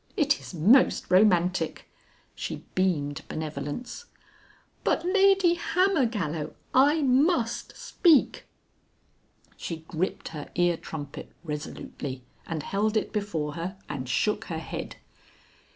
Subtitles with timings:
[0.17, 1.87] It is most romantic."
[2.33, 4.05] She beamed benevolence.
[4.83, 8.45] "But, Lady Hammergallow, I must speak!"
[9.57, 14.95] She gripped her ear trumpet resolutely, and held it before her and shook her head.